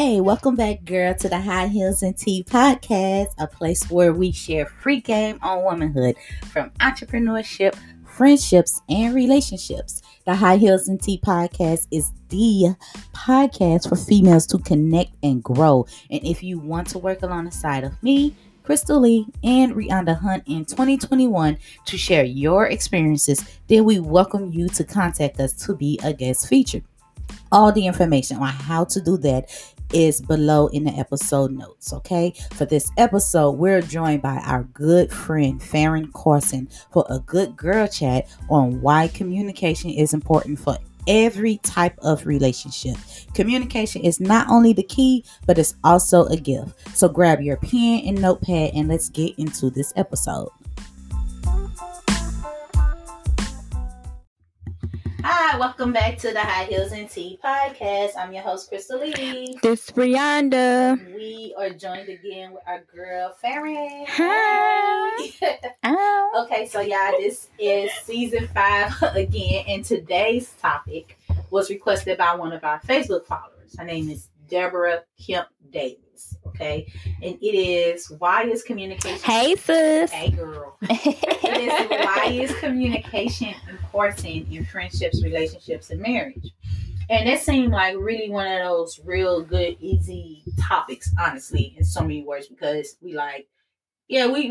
[0.00, 4.30] Hey, welcome back, girl, to the High Heels and Tea podcast, a place where we
[4.30, 6.14] share free game on womanhood
[6.52, 7.74] from entrepreneurship,
[8.04, 10.02] friendships, and relationships.
[10.24, 12.76] The High Heels and Tea podcast is the
[13.12, 15.84] podcast for females to connect and grow.
[16.12, 20.64] And if you want to work alongside of me, Crystal Lee, and Rihanna Hunt in
[20.64, 26.12] 2021 to share your experiences, then we welcome you to contact us to be a
[26.12, 26.84] guest featured.
[27.50, 29.50] All the information on how to do that
[29.92, 31.92] is below in the episode notes.
[31.92, 32.34] Okay.
[32.52, 37.86] For this episode, we're joined by our good friend Farron Corson for a good girl
[37.86, 40.78] chat on why communication is important for
[41.08, 42.96] every type of relationship.
[43.34, 46.96] Communication is not only the key, but it's also a gift.
[46.96, 50.50] So grab your pen and notepad and let's get into this episode.
[55.22, 58.10] Hi, welcome back to the High Heels and Tea podcast.
[58.16, 59.58] I'm your host, Crystal Lee.
[59.62, 60.96] This Brianda.
[61.14, 64.06] We are joined again with our girl, Farron.
[64.08, 65.30] Hi.
[66.36, 71.18] Okay, so y'all, this is season five again, and today's topic
[71.50, 73.74] was requested by one of our Facebook followers.
[73.76, 76.07] Her name is Deborah Kemp Davis.
[76.46, 76.86] Okay,
[77.22, 79.18] and it is why is communication?
[79.22, 80.10] Hey, sis.
[80.10, 80.76] Hey, girl.
[80.82, 86.52] it is why is communication important in friendships, relationships, and marriage?
[87.10, 92.02] And that seemed like really one of those real good, easy topics, honestly, in so
[92.02, 93.48] many words, because we like,
[94.08, 94.50] yeah, we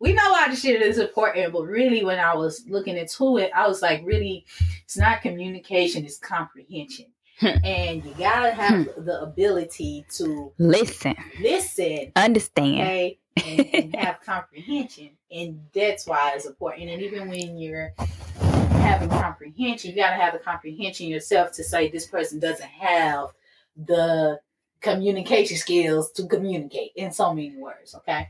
[0.00, 3.50] we know why the shit is important, but really, when I was looking into it,
[3.54, 4.44] I was like, really,
[4.84, 7.11] it's not communication, it's comprehension.
[7.64, 9.04] and you gotta have hmm.
[9.04, 12.80] the ability to Listen, listen, understand.
[12.80, 16.90] okay, and, and have comprehension, and that's why it's important.
[16.90, 17.92] And even when you're
[18.38, 23.30] having comprehension, you gotta have the comprehension yourself to say this person doesn't have
[23.76, 24.38] the
[24.80, 27.94] communication skills to communicate in so many words.
[27.96, 28.28] Okay,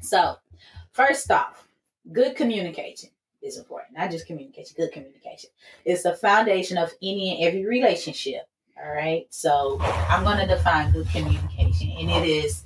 [0.00, 0.36] so
[0.90, 1.68] first off,
[2.10, 3.10] good communication
[3.42, 3.96] is important.
[3.96, 5.50] Not just communication, good communication.
[5.84, 8.42] It's the foundation of any and every relationship.
[8.82, 9.26] All right.
[9.30, 12.64] So I'm going to define good communication, and it is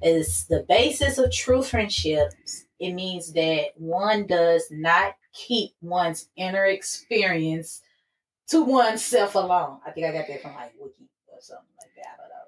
[0.00, 2.64] is the basis of true friendships.
[2.78, 7.82] It means that one does not keep one's inner experience
[8.48, 9.78] to oneself alone.
[9.86, 12.14] I think I got that from like Wiki or something like that.
[12.14, 12.38] I don't know.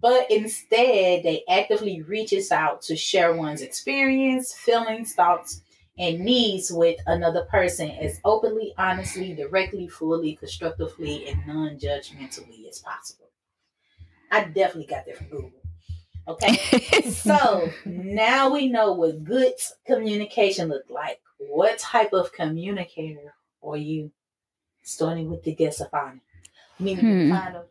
[0.00, 5.62] But instead, they actively reaches out to share one's experience, feelings, thoughts,
[5.98, 12.78] and needs with another person as openly, honestly, directly, fully, constructively, and non judgmentally as
[12.80, 13.28] possible.
[14.30, 15.52] I definitely got that from Google.
[16.28, 16.56] Okay.
[17.10, 19.54] so now we know what good
[19.86, 21.20] communication look like.
[21.38, 24.10] What type of communicator are you?
[24.82, 26.20] Starting with the guest of honor.
[26.78, 27.28] Meaning Hmm.
[27.28, 27.64] the final,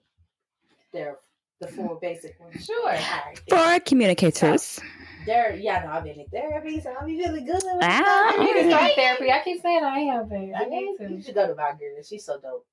[0.91, 1.18] there
[1.62, 2.66] the four basic ones.
[2.66, 2.90] Sure.
[2.90, 3.40] All right.
[3.47, 4.80] For communicators.
[5.25, 7.56] There, yeah, no, I've been in therapy, so I'll be really good.
[7.56, 8.30] with Ah.
[8.31, 8.40] stuff.
[8.40, 9.31] I need to start therapy.
[9.31, 12.02] I keep saying I am, but I need You should go to my girl.
[12.08, 12.66] She's so dope.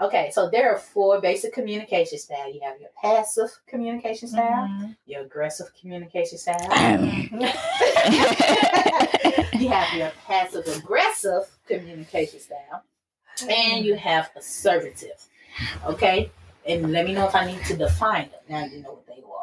[0.00, 2.54] Okay, so there are four basic communication styles.
[2.54, 4.96] You have your passive communication style, Mhm.
[5.06, 6.68] your aggressive communication style.
[6.68, 7.40] Mm-hmm.
[9.60, 12.84] you have your passive aggressive communication style,
[13.48, 15.20] and you have assertive.
[15.86, 16.30] Okay,
[16.66, 18.40] and let me know if I need to define them.
[18.48, 19.37] Now you know what they are,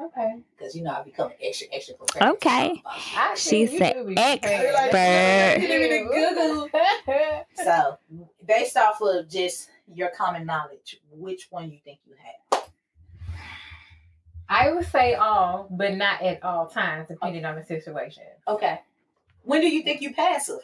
[0.00, 0.40] Okay.
[0.56, 2.34] because you know I become extra extra professional.
[2.34, 2.82] Okay.
[2.86, 4.90] I She think said do expert.
[4.90, 5.62] prepared.
[5.62, 6.68] You didn't even Google.
[7.54, 7.98] So,
[8.46, 12.14] based off of just your common knowledge, which one you think you
[12.50, 12.62] have?
[14.48, 18.24] I would say all, but not at all times, depending on the situation.
[18.48, 18.80] Okay.
[19.42, 20.60] When do you think you passive?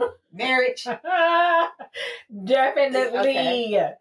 [0.32, 0.84] Marriage.
[2.44, 3.18] Definitely.
[3.18, 3.92] Okay.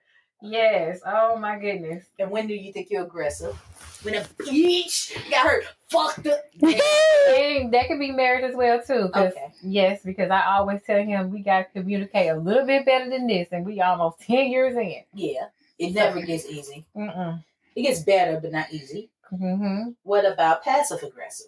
[0.41, 0.99] Yes.
[1.05, 2.05] Oh my goodness.
[2.19, 3.57] And when do you think you're aggressive?
[4.03, 6.41] When a bitch got her fucked up.
[7.25, 9.09] And that could be marriage as well too.
[9.15, 9.53] Okay.
[9.63, 13.27] Yes, because I always tell him we got to communicate a little bit better than
[13.27, 15.03] this, and we almost ten years in.
[15.13, 15.47] Yeah.
[15.79, 16.85] It never gets easy.
[16.95, 17.43] Mm-mm.
[17.75, 19.09] It gets better, but not easy.
[19.31, 19.91] Mm-hmm.
[20.03, 21.47] What about passive aggressive?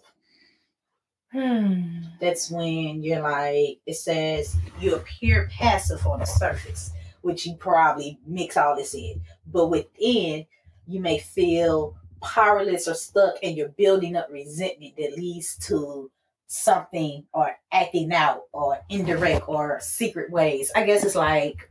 [1.32, 2.00] Hmm.
[2.20, 6.92] That's when you're like, it says you appear passive on the surface,
[7.22, 9.20] which you probably mix all this in.
[9.46, 10.46] But within,
[10.86, 16.10] you may feel powerless or stuck, and you're building up resentment that leads to
[16.48, 20.70] something or acting out or indirect or secret ways.
[20.76, 21.70] I guess it's like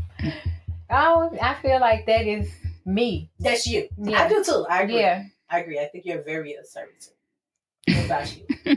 [0.88, 2.48] oh, I feel like that is
[2.86, 3.30] me.
[3.40, 3.88] That's you.
[4.00, 4.22] Yeah.
[4.22, 4.64] I do too.
[4.70, 5.00] I agree.
[5.00, 5.24] Yeah.
[5.50, 5.80] I agree.
[5.80, 7.08] I think you're very assertive.
[7.88, 8.44] What about you?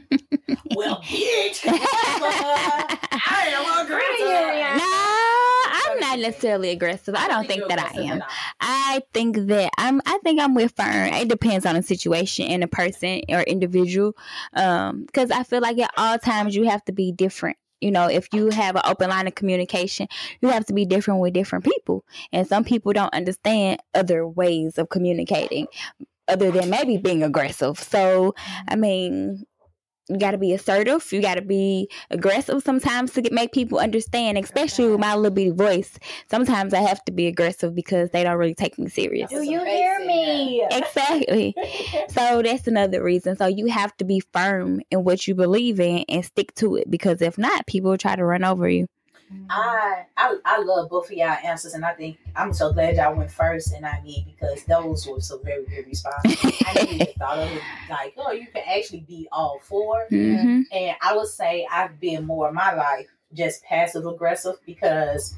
[0.75, 1.61] well, bitch.
[1.65, 4.25] I am aggressive.
[4.77, 4.91] No,
[5.73, 7.15] I'm not necessarily aggressive.
[7.15, 8.23] I don't think you're that I am.
[8.59, 10.01] I think that I'm.
[10.05, 11.13] I think I'm with Fern.
[11.13, 14.13] It depends on the situation and the person or individual.
[14.53, 17.57] Um, because I feel like at all times you have to be different.
[17.81, 20.07] You know, if you have an open line of communication,
[20.39, 22.05] you have to be different with different people.
[22.31, 25.65] And some people don't understand other ways of communicating,
[26.27, 27.79] other than maybe being aggressive.
[27.79, 28.35] So,
[28.67, 29.45] I mean,
[30.09, 31.11] you got to be assertive.
[31.11, 35.31] You got to be aggressive sometimes to get, make people understand, especially with my little
[35.31, 35.97] bitty voice.
[36.29, 39.29] Sometimes I have to be aggressive because they don't really take me serious.
[39.29, 40.65] Do you hear me?
[40.71, 41.55] Exactly.
[42.09, 43.35] So that's another reason.
[43.37, 46.89] So you have to be firm in what you believe in and stick to it
[46.89, 48.87] because if not, people will try to run over you.
[49.49, 53.15] I, I I love both of y'all answers, and I think I'm so glad y'all
[53.15, 56.37] went first, and I mean because those were some very good responses.
[56.65, 57.65] I never even thought of it.
[57.89, 62.25] Like, oh, you can actually be all 4 hmm And I would say I've been
[62.25, 65.35] more in my life just passive aggressive because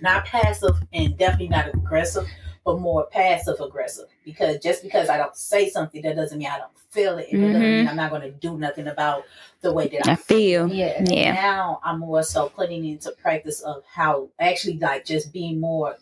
[0.00, 2.26] not passive and definitely not aggressive,
[2.64, 4.06] but more passive aggressive.
[4.24, 7.28] Because just because I don't say something, that doesn't mean I don't feel it.
[7.30, 7.70] And it doesn't mm-hmm.
[7.78, 9.24] mean I'm not going to do nothing about
[9.60, 10.68] the way that I, I feel.
[10.68, 11.02] Yeah.
[11.04, 11.32] Yeah.
[11.34, 15.96] now I'm more so putting into practice of how actually like just being more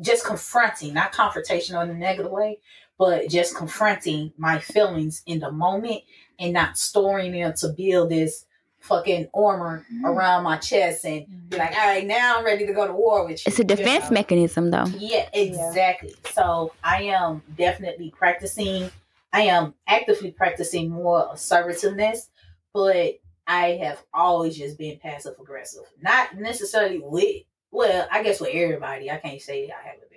[0.00, 2.58] just confronting, not confrontational in a negative way,
[2.98, 6.02] but just confronting my feelings in the moment
[6.38, 8.44] and not storing them to build this
[8.86, 10.06] fucking armor mm-hmm.
[10.06, 11.80] around my chest and be like, mm-hmm.
[11.80, 13.50] all right, now I'm ready to go to war with you.
[13.50, 14.14] It's a you defense know?
[14.14, 14.86] mechanism, though.
[14.96, 16.14] Yeah, exactly.
[16.32, 18.90] So I am definitely practicing.
[19.32, 22.30] I am actively practicing more assertiveness,
[22.72, 25.84] but I have always just been passive aggressive.
[26.00, 29.10] Not necessarily with, well, I guess with everybody.
[29.10, 30.15] I can't say I haven't been with people.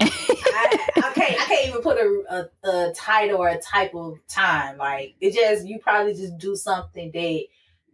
[0.00, 1.40] I, I can't.
[1.40, 4.78] I can't even put a, a a title or a type of time.
[4.78, 7.42] Like it just you probably just do something that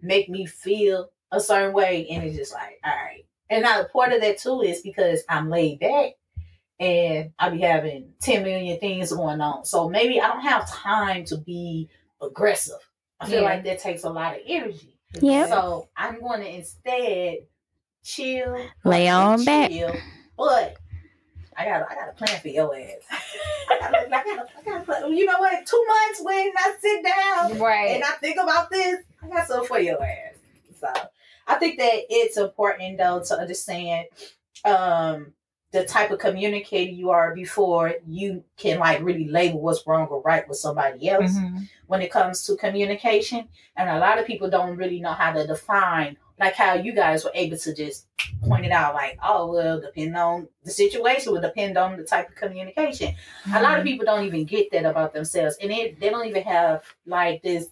[0.03, 3.25] make me feel a certain way, and it's just like all right.
[3.51, 6.13] And now part of that too is because I'm laid back
[6.81, 9.65] and I be having 10 million things going on.
[9.65, 11.89] So maybe I don't have time to be
[12.23, 12.79] aggressive.
[13.21, 13.49] I feel Yeah.
[13.49, 14.97] like that takes a lot of energy.
[15.21, 15.47] Yeah.
[15.47, 17.39] So I'm going to instead
[18.05, 19.71] chill, Lay on back.
[19.71, 19.95] chill,
[20.37, 20.77] but
[21.59, 23.03] I got I got a plan for your ass.
[23.71, 25.13] I got I got I got a plan.
[25.17, 25.67] You know what?
[25.67, 27.91] Two months when I sit down Right.
[27.97, 30.35] and I think about this, I got something for your ass.
[30.81, 30.93] So
[31.49, 34.07] I think that it's important though to understand
[34.65, 35.33] um
[35.73, 40.23] the type of communicator you are before you can like really label what's wrong or
[40.23, 41.69] right with somebody else Mhm.
[41.87, 43.49] when it comes to communication.
[43.77, 47.25] And a lot of people don't really know how to define like how you guys
[47.25, 48.07] were able to just
[48.45, 52.29] point it out like, oh well, depending on the situation will depend on the type
[52.29, 53.15] of communication
[53.55, 56.43] a lot of people don't even get that about themselves and they, they don't even
[56.43, 57.67] have like this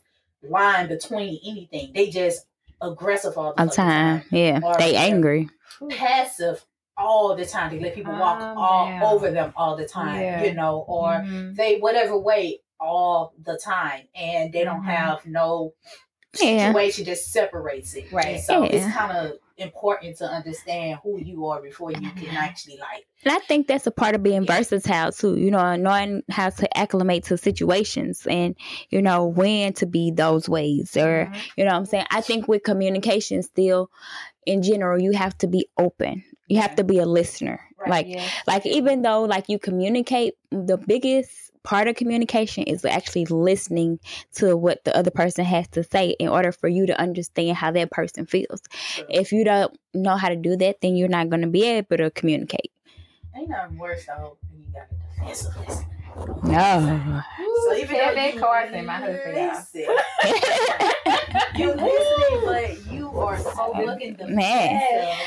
[0.48, 2.46] line between anything they just
[2.82, 4.22] aggressive all the All fucking time.
[4.30, 4.60] Yeah.
[4.62, 5.48] Or- They angry.
[5.90, 6.64] passive
[6.98, 9.02] all the time they let people walk Calm all down.
[9.02, 10.42] over them all the time Yeah.
[10.44, 11.54] you know or Mhm.
[11.54, 14.86] they whatever way all the time and they don't Mhm.
[14.94, 15.74] have no
[16.42, 16.68] Yeah.
[16.68, 18.40] situation that separates it Right.
[18.40, 23.06] So it's kind of important to understand who you are before you can actually like
[23.24, 24.56] And I think that's a part of being Yeah.
[24.56, 28.54] versatile too, you know, knowing how to acclimate to situations and,
[28.90, 31.36] you know, when to be those ways or, Mhm.
[31.56, 32.06] you know what I'm saying?
[32.10, 33.90] I think with communication still
[34.44, 36.22] in general, you have to be open.
[36.46, 37.60] You have to be a listener.
[37.78, 37.90] Right.
[37.90, 38.28] Like Yeah.
[38.46, 43.98] like even though like you communicate, the biggest part of communication is actually listening
[44.36, 47.72] to what the other person has to say in order for you to understand how
[47.72, 48.62] that person feels.
[49.10, 51.96] If you don't know how to do that, then you're not going to be able
[51.96, 52.70] to communicate.
[53.34, 55.95] ain't nothing worse though when you got a defensive listener
[56.42, 57.22] No.
[57.64, 59.48] So even Tell though that you Carson, my husband, y'all.
[59.48, 59.86] listen,
[61.56, 64.82] you listening, but you are so looking the Man.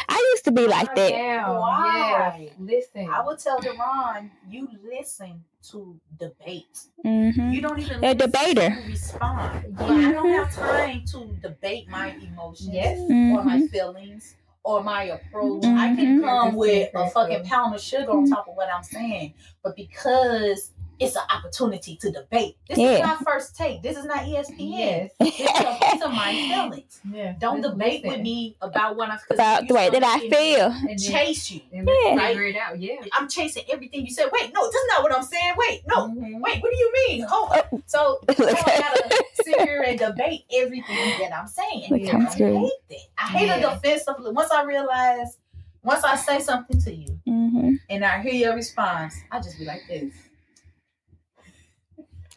[0.09, 1.11] I used to be like that.
[1.47, 2.37] Why?
[2.41, 2.53] Yes.
[2.59, 3.09] Listen.
[3.11, 6.79] I would tell Deron, you listen to debate.
[7.03, 8.69] hmm You don't even A debater.
[8.75, 9.75] to respond.
[9.77, 12.97] But I don't have time to debate my emotions Yes.
[12.99, 13.69] or my Mhm.
[13.69, 15.65] feelings or my approach.
[15.65, 15.95] I Mhm.
[15.97, 19.75] can come with a fucking pound of sugar on top of what I'm saying, but
[19.75, 22.57] because it's an opportunity to debate.
[22.67, 22.91] This Yeah.
[22.95, 23.81] is not first take.
[23.81, 24.57] This is not ESPN.
[24.77, 25.11] Yes.
[25.19, 26.99] This is a piece of my feelings.
[27.09, 27.33] Yeah.
[27.39, 30.65] Don't Let's debate with me about what I'm 'cause About the way that I feel.
[30.89, 31.61] And Chase you.
[31.73, 32.27] and let's Yeah.
[32.27, 32.79] figure it out.
[32.79, 32.95] Yeah.
[33.13, 34.29] I'm chasing everything you said.
[34.31, 35.53] Wait, no, this is not what I'm saying.
[35.57, 36.41] Wait, no, Mhm.
[36.41, 37.25] wait, what do you mean?
[37.31, 37.49] Oh,
[37.85, 41.87] so I gotta sit here and debate everything that I'm saying.
[41.91, 42.69] Look, I I'm hate screwed.
[42.89, 42.97] that.
[43.17, 43.71] I hate Yeah.
[43.71, 44.15] a defensive.
[44.19, 45.37] Once I realize,
[45.83, 49.63] once I say something to you hmm and I hear your response, I just be
[49.65, 50.13] like this.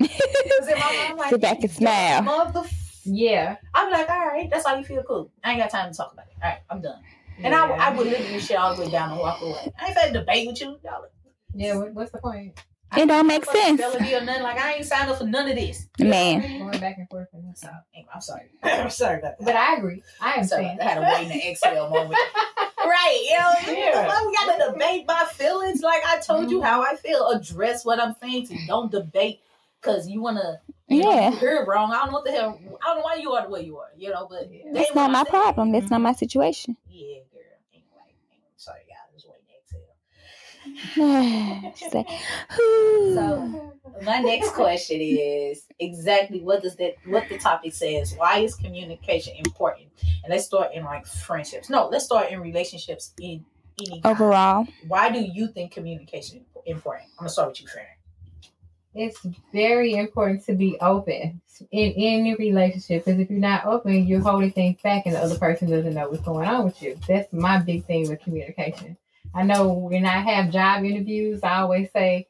[0.08, 2.22] 'Cause in my mind, like, Sit back and smile.
[2.22, 2.62] Mother.
[3.04, 3.56] Yeah.
[3.74, 5.02] I'm like, all right, that's how you feel.
[5.02, 5.30] Cool.
[5.42, 6.34] I ain't got time to talk about it.
[6.42, 7.00] All right, I'm done.
[7.42, 9.72] And I, I would literally shit all the way down and walk away.
[9.80, 10.78] I ain't finna debate with you.
[10.84, 11.04] Y'all.
[11.54, 11.74] Yeah.
[11.76, 12.58] What's the point?
[12.96, 13.80] It don't make fucking sense.
[13.80, 14.42] Felony or nothing.
[14.42, 15.86] Like I ain't signed up for none of this.
[15.98, 16.40] Man.
[16.58, 17.28] Going back and forth.
[17.32, 18.50] And So anyway, I'm sorry.
[18.62, 19.44] I'm sorry about that.
[19.44, 20.02] But I agree.
[20.20, 20.66] I I'm sorry.
[20.66, 22.18] I had a wait in the exhale moment.
[22.78, 23.26] right.
[23.30, 23.38] You
[23.72, 24.06] know, Yeah.
[24.06, 24.26] yeah.
[24.26, 25.80] we got to debate my feelings.
[25.80, 26.66] Like I told you mm-hmm.
[26.66, 27.28] how I feel.
[27.30, 28.66] Address what I'm saying to you.
[28.66, 29.40] Don't debate
[29.82, 30.60] because you want to.
[30.88, 31.04] Yeah.
[31.04, 31.90] Know, you heard wrong.
[31.92, 32.58] I don't know what the hell.
[32.82, 33.88] I don't know why you are the way you are.
[33.96, 34.64] You know, but Yeah.
[34.72, 35.30] That's not what I my said.
[35.30, 35.72] problem.
[35.72, 36.76] That's not my situation.
[36.88, 37.42] Yeah, girl.
[37.72, 38.14] Anyway,
[38.56, 38.98] sorry, guys.
[39.14, 39.78] Just waiting to
[40.94, 41.72] exhale.
[41.76, 42.08] She's like,
[42.54, 43.72] "Whew." So
[44.04, 48.14] my next question is exactly what does that what the topic says.
[48.16, 49.88] Why is communication important?
[50.24, 51.70] And let's start in like friendships.
[51.70, 53.44] No, let's start in relationships in
[53.80, 54.06] any kind.
[54.06, 57.08] overall, Why do you think communication is important?
[57.12, 57.86] I'm gonna start with you, Fran.
[58.94, 59.18] It's
[59.52, 64.50] very important to be open in any relationship because if you're not open, you're holding
[64.52, 66.98] things back and the other person doesn't know what's going on with you.
[67.08, 68.96] That's my big thing with communication.
[69.34, 72.26] I know when I have job interviews, I always say,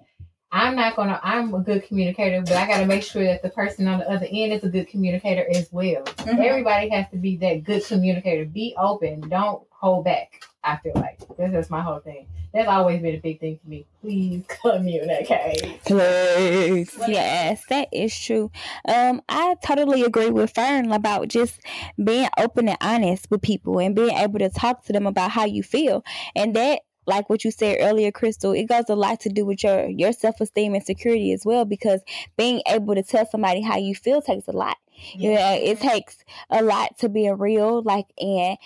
[0.52, 3.88] I'm not gonna I'm a good communicator, but I gotta make sure that the person
[3.88, 6.04] on the other end is a good communicator as well.
[6.04, 6.45] Mhm.
[6.45, 8.45] Everybody has to be that good communicator.
[8.45, 9.28] Be open.
[9.31, 10.42] Don't hold back.
[10.64, 12.26] I feel like that's just my whole thing.
[12.52, 13.87] That's always been a big thing for me.
[14.00, 15.83] Please communicate.
[15.85, 16.99] please.
[17.09, 18.50] Yes, that is true.
[18.87, 21.61] Um, I totally agree with Fern about just
[22.02, 25.47] being open and honest with people and being able to talk to them about how
[25.47, 26.04] you feel.
[26.37, 29.64] And that like what you said earlier, Crystal, it goes a lot to do with
[29.64, 31.64] your your self esteem and security as well.
[31.64, 32.00] Because
[32.37, 34.76] being able to tell somebody how you feel takes a lot.
[35.14, 36.19] Yeah, it takes
[36.50, 38.57] a lot to be real, like and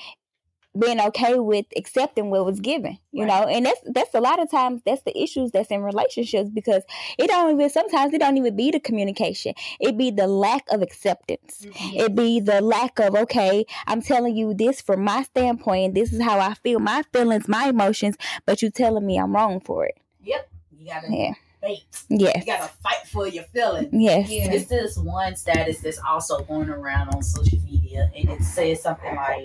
[0.79, 3.29] being okay with accepting what was given, you Right.
[3.29, 6.83] know, and that's that's a lot of times that's the issues that's in relationships because
[7.19, 10.83] it don't even sometimes it don't even be the communication, it be the lack of
[10.83, 11.63] acceptance.
[11.65, 11.97] Mm-hmm.
[11.97, 16.21] It be the lack of okay, I'm telling you this from my standpoint, this is
[16.23, 19.97] how I feel, my feelings, my emotions, but you telling me I'm wrong for it.
[20.25, 20.49] Yep.
[20.79, 21.33] You gotta Yeah.
[21.63, 21.85] debate.
[22.09, 23.89] Yes, You gotta fight for your feelings.
[23.93, 24.53] yes, Yeah.
[24.53, 29.15] It's this one status that's also going around on social media, and it says something
[29.15, 29.45] like,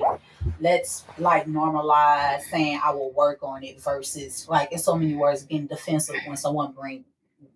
[0.60, 5.43] "Let's like normalize saying I will work on it," versus like in so many words
[5.43, 7.05] being defensive when someone bring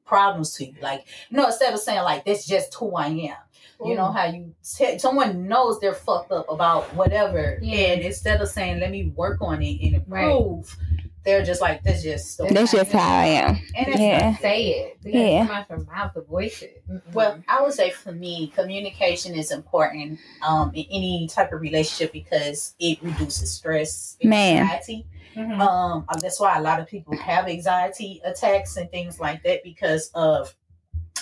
[0.05, 0.75] problems to you.
[0.81, 3.37] Like, you know, instead of saying like, "That's just who I am,"
[3.83, 4.15] you know mm.
[4.15, 7.93] how you te- someone knows they're fucked up about whatever, Yeah.
[7.93, 10.63] and instead of saying, "Let me work on it and Right.
[11.25, 13.55] Improve," they're just like, "That's just." the that's just how I am.
[13.75, 14.29] And it's Yeah.
[14.32, 14.98] not say it.
[15.03, 15.46] You Yeah.
[15.46, 16.84] gotta come out your mouth to voice it.
[16.89, 17.13] Mm-mm.
[17.13, 22.12] Well, I would say for me, communication is important um, in any type of relationship
[22.13, 24.62] because it reduces stress, and Man.
[24.63, 25.05] anxiety.
[25.36, 25.60] Mhm.
[25.60, 30.10] Um, that's why a lot of people have anxiety attacks and things like that because
[30.15, 30.55] of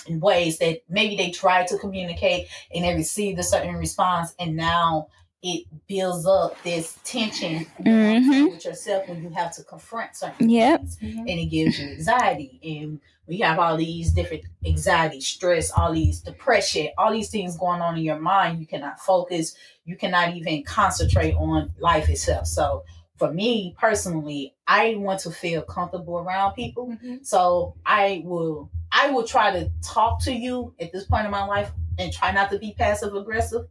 [0.09, 5.07] ways that maybe they try to communicate and they received a certain response, and now
[5.43, 8.49] it builds up this tension Mhm.
[8.51, 10.79] with yourself when you have to confront certain Yep.
[10.79, 11.19] things Mhm.
[11.19, 12.59] and it gives you anxiety.
[12.63, 17.81] And we have all these different anxiety, stress, all these depression, all these things going
[17.81, 18.61] on in your mind.
[18.61, 19.53] You cannot focus.
[19.85, 22.47] You cannot even concentrate on life itself.
[22.47, 22.83] So
[23.17, 26.87] for me personally, I want to feel comfortable around people.
[26.87, 27.25] Mhm.
[27.25, 31.43] So I will I will try to talk to you at this point in my
[31.45, 33.65] life and try not to be passive aggressive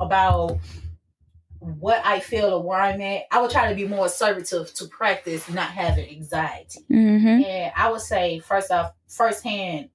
[0.00, 0.58] about
[1.66, 3.22] what I feel or where I'm at.
[3.30, 6.80] I would try to be more assertive to practice not having anxiety.
[6.90, 7.44] Mm-hmm.
[7.44, 9.90] And I would say first off, firsthand,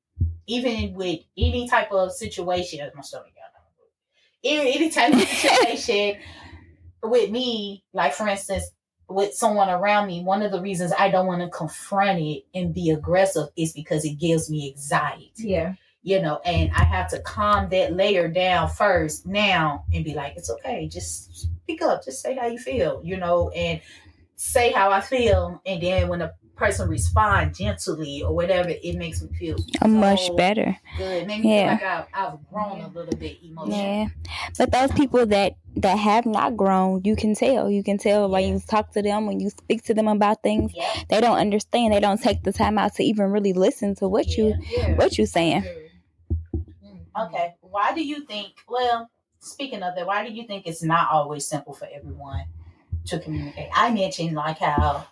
[0.47, 3.51] even with any type of situation, my stomach got
[4.43, 6.17] any, any type of situation
[7.03, 8.63] with me, like for instance,
[9.07, 12.73] with someone around me, one of the reasons I don't want to confront it and
[12.73, 15.73] be aggressive is because it gives me anxiety Yeah.
[16.03, 20.33] You know, and I have to calm that layer down first now and be like,
[20.35, 23.81] it's okay, just speak up, just say how you feel, you know, and
[24.35, 29.21] say how I feel, and then when a person respond gently or whatever, it makes
[29.21, 30.77] me feel A much better.
[30.97, 31.29] good.
[31.43, 31.71] Yeah.
[31.71, 33.77] like I've, I've grown a little bit emotionally.
[33.79, 34.07] Yeah,
[34.57, 37.69] but those people that that have not grown, you can tell.
[37.71, 40.71] You can tell when you talk to them, when you speak to them about things.
[40.75, 40.85] Yeah.
[41.09, 41.93] They don't understand.
[41.93, 44.95] They don't take the time out to even really listen to what you Yeah.
[44.95, 45.63] what you saying.
[47.19, 47.55] Okay.
[47.61, 48.53] Why do you think?
[48.67, 52.45] Well, speaking of that, why do you think it's not always simple for everyone
[53.07, 53.69] to communicate?
[53.73, 55.07] I mentioned like how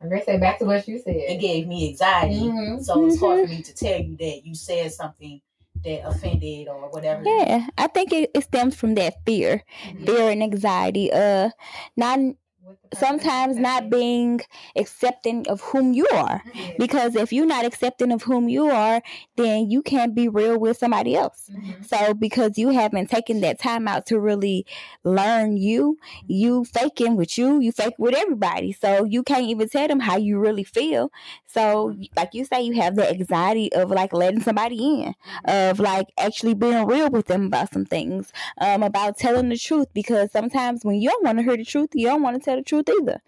[0.00, 1.16] I'm gonna say back to what you said.
[1.16, 2.82] it gave me anxiety, Mhm.
[2.84, 5.40] so it's hard for me to tell you that you said something
[5.84, 7.22] that offended or whatever.
[7.24, 10.06] Yeah, I think it, it stems from that fear, Mhm.
[10.06, 11.12] fear and anxiety.
[11.12, 11.50] Uh,
[11.96, 14.40] not What the person sometimes not being
[14.76, 16.42] accepting of whom you are.
[16.54, 16.61] Yeah.
[16.78, 19.02] Because if you're not accepting of whom you are,
[19.36, 21.50] then you can't be real with somebody else.
[21.52, 21.84] Mhm.
[21.84, 24.66] So because you haven't taken that time out to really
[25.04, 28.72] learn you, you faking with you, you fake with everybody.
[28.72, 31.10] So you can't even tell them how you really feel.
[31.46, 35.14] So like you say, you have the anxiety of like letting somebody in,
[35.44, 39.88] of like actually being real with them about some things, um, about telling the truth.
[39.92, 42.56] Because sometimes when you don't want to hear the truth, you don't want to tell
[42.56, 43.20] the truth either.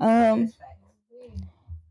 [0.00, 0.52] Um.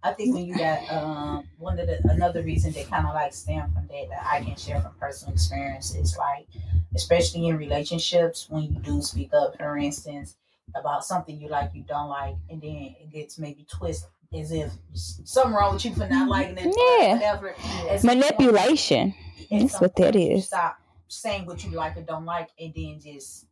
[0.03, 3.34] I think when you got um one of the another reason that kind of like
[3.34, 6.48] stem from that that I can share from personal experience is like
[6.96, 10.36] especially in relationships when you do speak up for instance
[10.75, 14.72] about something you like you don't like and then it gets maybe twisted as if
[14.93, 17.13] something wrong with you for not liking it Yeah.
[17.15, 19.13] whatever point, manipulation.
[19.51, 20.48] at That's what that is.
[20.48, 20.77] stop
[21.10, 23.46] saying what you like or don't like and then just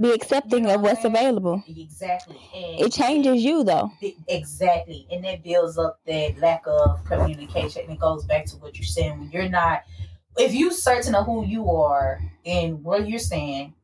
[0.00, 1.26] Be accepting You know of what's I'm saying?
[1.28, 1.62] available.
[1.68, 3.90] exactly and It changes you though.
[4.00, 5.06] Th- Exactly.
[5.10, 7.82] And that builds up that lack of communication.
[7.82, 9.18] And it goes back to what you're saying.
[9.20, 9.84] When you're not,
[10.36, 13.74] if you certain of who you are and what you're saying,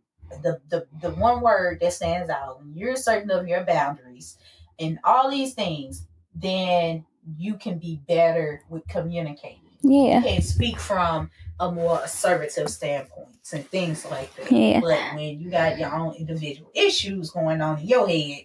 [0.42, 4.36] the, the, the one word that stands out, when you're certain of your boundaries
[4.80, 7.04] and all these things, then
[7.38, 9.60] you can be better with communicating.
[9.82, 10.18] Yeah.
[10.18, 11.30] You can speak from
[11.60, 14.50] a more assertive standpoint and things like that.
[14.50, 14.80] Yeah.
[14.80, 18.44] But when you got your own individual issues going on in your head,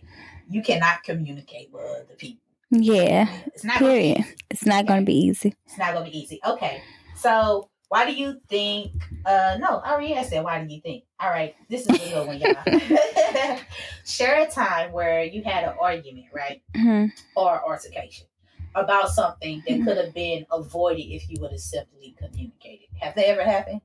[0.50, 2.41] you cannot communicate with other people.
[2.72, 3.27] Yeah.
[3.48, 4.19] It's not gonna be Period.
[4.19, 4.36] easy.
[4.51, 5.53] It's not gonna be easy.
[5.65, 6.39] It's not gonna be easy.
[6.45, 6.81] Okay.
[7.15, 8.91] So why do you think
[9.25, 10.43] uh no, I already that.
[10.43, 11.03] Why do you think?
[11.19, 13.60] All right, this is a good one, y'all.
[14.05, 16.62] Share a time where you had an argument, right?
[16.75, 17.12] Mhm.
[17.36, 18.27] Or altercation
[18.75, 22.88] about something that could have been avoided if you would have simply communicated.
[23.01, 23.81] Have they ever happened?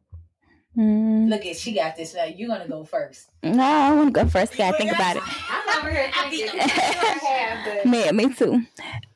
[0.77, 1.29] Mm.
[1.29, 2.25] Look at she got this now.
[2.25, 3.31] You're gonna go first.
[3.43, 4.57] No, I want to go first.
[4.57, 5.23] Gotta think about it.
[5.51, 6.61] I'm over here I thinking.
[6.61, 8.63] think- I have, Man, me too.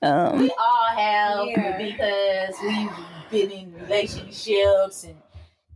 [0.02, 1.76] Um, We all have Yeah.
[1.78, 2.90] because we've
[3.30, 5.14] been in relationships and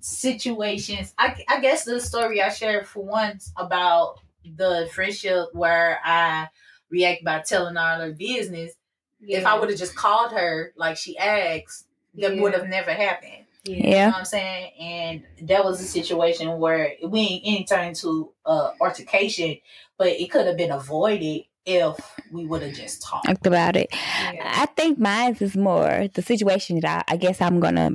[0.01, 1.15] situations.
[1.19, 4.17] I, I guess the story I shared for once about
[4.57, 6.49] the friendship where I
[6.91, 8.73] react by telling all her business.
[9.21, 12.43] If I would have just called her like she asked, that Yeah.
[12.43, 13.45] would have never happened.
[13.65, 14.07] You know yeah.
[14.09, 14.73] what I'm saying?
[14.81, 19.59] And that was a situation where we ain't, it ain't turned into uh, altercation,
[19.99, 21.97] but it could have been avoided if
[22.33, 23.27] we would have just talked.
[23.27, 23.89] Talked about it.
[23.93, 24.53] Yeah.
[24.57, 27.91] I think mine is more the situation that I, I guess I'm gonna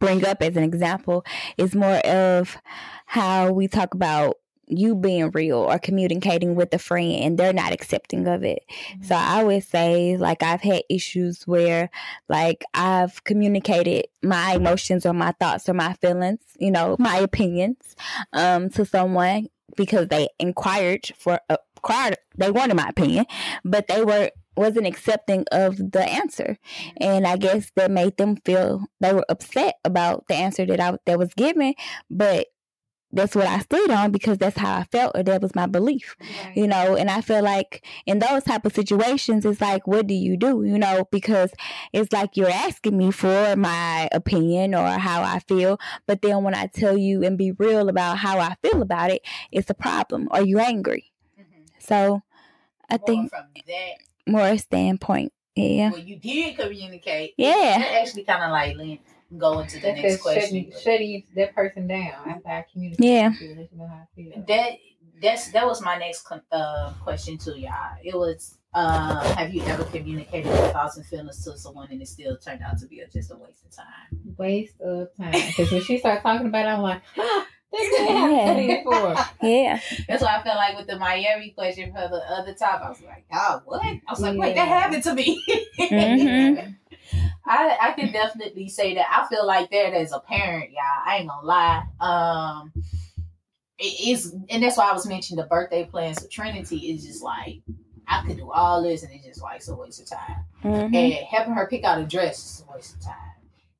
[0.00, 1.24] bring up as an example
[1.56, 2.56] is more of
[3.06, 7.72] how we talk about you being real or communicating with a friend and they're not
[7.72, 8.64] accepting of it.
[9.02, 11.90] So I would say like I've had issues where
[12.28, 17.96] like I've communicated my emotions or my thoughts or my feelings, you know, my opinions
[18.32, 23.26] um to someone because they inquired for uh, inquired they wanted my opinion,
[23.64, 26.58] but they were wasn't accepting of the answer.
[26.98, 30.96] And I guess that made them feel they were upset about the answer that I
[31.06, 31.74] that was given,
[32.10, 32.48] but
[33.14, 36.16] that's what I stood on because that's how I felt or that was my belief
[36.20, 36.56] Right.
[36.56, 40.14] you know and i feel like in those type of situations it's like what do
[40.14, 41.50] you do you know because
[41.92, 46.54] it's like you're asking me for my opinion or how i feel but then when
[46.54, 49.22] i tell you and be real about how i feel about it
[49.52, 51.44] it's a problem Are you're angry Mhm.
[51.78, 52.22] so
[52.90, 53.92] i More think from that
[54.26, 57.34] more standpoint yeah well, you did communicate.
[57.36, 57.78] Yeah.
[57.78, 58.76] That actually kind of like
[59.38, 60.42] go into the That's next question.
[60.42, 63.04] shutting, shutting that person down after I communicate.
[63.04, 63.32] Yeah.
[63.40, 64.44] you, let you know how I feel.
[64.46, 64.72] That
[65.22, 67.96] that's that was my next uh, question to y'all.
[68.02, 72.08] It was, uh, have you ever communicated your thoughts and feelings to someone and it
[72.08, 74.34] still turned out to be a, just a waste of time?
[74.36, 75.32] Waste of time.
[75.32, 78.18] Because when she started talking about it, I'm like, ah, that's what I Yeah.
[78.18, 79.46] have studied for.
[79.46, 82.88] yeah That's why I felt like with the Miami question for the other top, I
[82.90, 83.82] was like, oh, what?
[83.84, 85.42] I was like, wait, that happened to me.
[85.78, 86.76] Mhm.
[87.46, 91.04] I I can definitely say that I feel like that as a parent, y'all.
[91.06, 91.84] I ain't gonna lie.
[92.00, 92.72] Um,
[93.78, 97.22] it is, and that's why I was mentioning the birthday plans for Trinity is just
[97.22, 97.60] like
[98.06, 100.44] I could do all this and it's just like it's a waste of time.
[100.62, 100.94] Mhm.
[100.94, 103.14] And having her pick out a dress is a waste of time.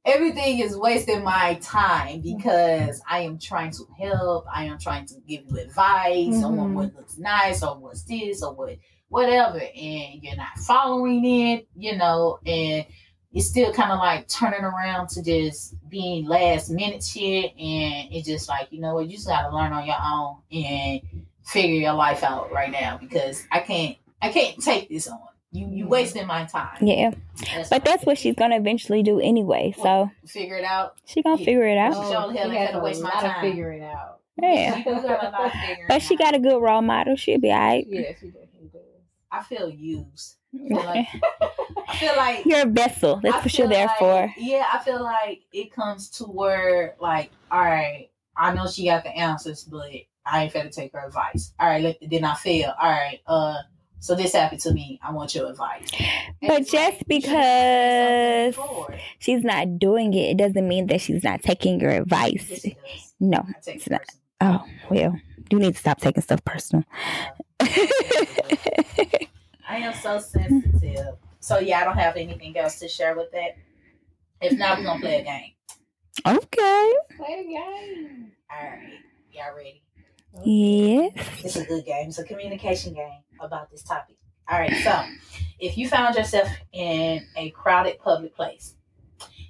[0.06, 4.44] Everything is wasting my time because I am trying to help.
[4.52, 6.72] I am trying to give you advice on Mhm.
[6.74, 8.76] what looks nice or what's this or what
[9.10, 12.84] whatever, and you're not following it, you know, and
[13.34, 18.26] it's still kind of like turning around to just being last minute shit, and it's
[18.26, 21.00] just like you know what, you just got to learn on your own and
[21.44, 25.18] figure your life out right now because I can't, I can't take this on.
[25.50, 25.88] You you mm-hmm.
[25.90, 26.78] wasting my time.
[26.80, 27.10] Yeah,
[27.54, 29.74] That's but that's what she's gonna eventually do anyway.
[29.80, 30.94] So figure it out.
[31.04, 31.44] she gonna Yeah.
[31.44, 31.92] figure it out.
[31.94, 33.40] Oh, sure the hell she ain't has gotta waste my lot of time.
[33.40, 34.20] figuring out.
[34.42, 37.14] Yeah, She do got a lot of figuring but she got a good role model.
[37.14, 37.86] She'll be alright.
[37.88, 38.82] Yes, she definitely does.
[39.30, 40.36] I feel used.
[40.54, 41.06] I feel like,
[41.88, 43.20] I feel like You're a vessel.
[43.22, 44.32] That's I what you're there like- for.
[44.36, 49.04] Yeah, I feel like it comes to where, like, all right, I know she got
[49.04, 49.86] the answers, but
[50.26, 51.52] I ain't finna take her advice.
[51.60, 52.72] All right, let, then I fail.
[52.80, 53.58] All right, uh,
[54.00, 54.98] so this happened to me.
[55.02, 55.90] I want your advice.
[55.98, 56.08] And
[56.42, 58.56] But like, just said because
[59.18, 62.66] she's not doing it, it doesn't mean that she's not taking your advice.
[63.20, 63.44] No.
[63.66, 64.02] It's not.
[64.40, 65.16] Oh well,
[65.50, 66.84] you need to stop taking stuff personal.
[69.74, 71.16] I am so sensitive.
[71.40, 73.56] So yeah, I don't have anything else to share with that.
[74.40, 75.52] If not, we're gonna play a game.
[76.26, 76.92] okay.
[77.16, 78.32] Play a game.
[78.50, 78.92] All right,
[79.32, 79.82] y'all ready?
[80.44, 81.12] Yes.
[81.44, 82.08] It's a good game.
[82.08, 84.16] It's a communication game about this topic.
[84.48, 85.02] All right, so
[85.58, 88.74] if you found yourself in a crowded public place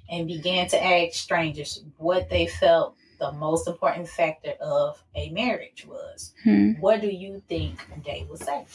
[0.09, 5.85] and began to ask strangers what they felt the most important factor of a marriage
[5.87, 6.73] was, Hmm.
[6.79, 8.65] what do you think they would say?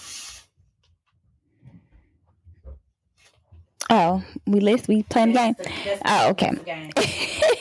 [3.91, 4.87] Oh, we list.
[4.87, 5.55] We playing game.
[5.59, 6.51] That's the- that's the- Oh, okay.
[6.65, 6.91] game.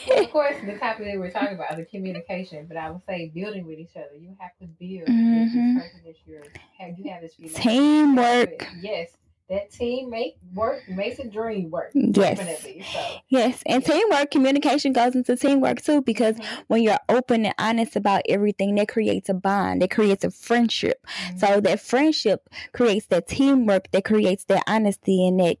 [0.08, 3.30] Well, of course, the topic that we're talking about is communication, but I would say
[3.34, 4.16] building with each other.
[4.18, 5.74] You have to build mm-hmm.
[5.76, 6.44] this person that you're
[6.78, 8.66] have you have this relationship Teamwork.
[8.80, 9.10] Yes,
[9.50, 11.90] that team make work makes a dream work.
[11.94, 12.38] Yes.
[12.38, 12.84] Definitely.
[12.92, 16.44] So Yes, and teamwork, communication goes into teamwork too because Mhm.
[16.68, 21.06] when you're open and honest about everything, that creates a bond, that creates a friendship.
[21.36, 25.58] So that friendship creates that teamwork, that creates that honesty and that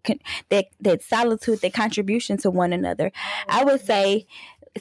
[0.50, 3.12] that that solitude, that contribution to one another.
[3.48, 4.26] I would say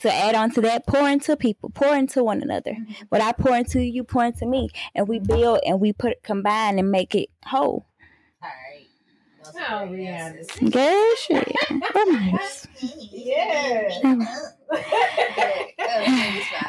[0.02, 2.74] to add on to that, pour into people, pour into one another.
[2.74, 2.95] Mhm.
[3.10, 6.22] What I pour into you, you pour into me, and we build and we put
[6.22, 7.86] combine and make it whole.
[9.55, 9.69] All right.
[9.69, 10.25] Those Oh, are great yeah.
[10.25, 10.71] answers.
[10.71, 11.55] Girl, shit.
[11.95, 12.67] We're nice.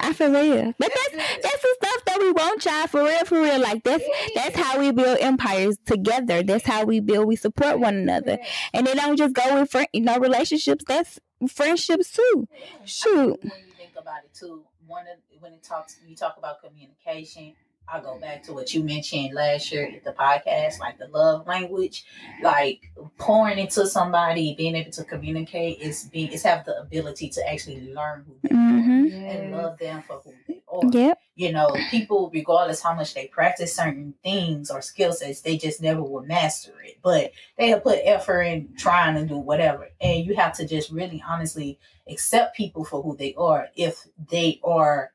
[0.02, 2.86] I feel real, but that's that's the stuff that we want, y'all.
[2.86, 3.60] For real, for real.
[3.60, 6.42] Like that's that's how we build empires together.
[6.42, 7.26] That's how we build.
[7.26, 8.38] We support one another,
[8.72, 10.84] and they don't just go with friend, you know, relationships.
[10.86, 12.48] That's friendships too.
[12.84, 13.38] Shoot.
[13.42, 17.54] When you think about it too, one of when it talks you talk about communication,
[17.92, 21.46] I go back to what you mentioned last year at the podcast, like the love
[21.46, 22.04] language,
[22.40, 27.50] like pouring into somebody, being able to communicate is being is have the ability to
[27.50, 29.12] actually learn who they are Mhm.
[29.28, 30.80] and love them for who they are.
[30.92, 31.18] Yep.
[31.34, 35.80] You know, people, regardless how much they practice certain things or skill sets, they just
[35.80, 36.98] never will master it.
[37.02, 39.88] But they have put effort in trying to do whatever.
[40.00, 44.60] And you have to just really honestly accept people for who they are if they
[44.62, 45.12] are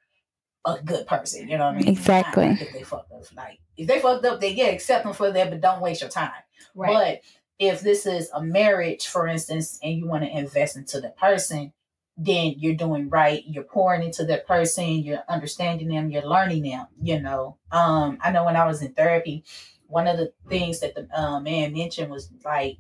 [0.66, 1.48] a good person.
[1.48, 1.88] You know what I mean?
[1.88, 2.48] Exactly.
[2.48, 3.24] If they fucked up.
[3.36, 6.10] Like if they fucked up, they yeah, accept them for that, but don't waste your
[6.10, 6.32] time.
[6.74, 6.94] Right.
[6.94, 7.22] But
[7.60, 11.72] if this is a marriage, for instance, and you want to invest into the person,
[12.18, 13.44] then you're doing right.
[13.46, 14.90] You're pouring into that person.
[14.90, 16.10] You're understanding them.
[16.10, 16.88] You're learning them.
[17.02, 17.58] You know.
[17.72, 19.44] Um, I know when I was in therapy,
[19.88, 22.78] one of the things that the uh, man mentioned was like,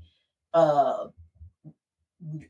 [0.53, 1.07] uh,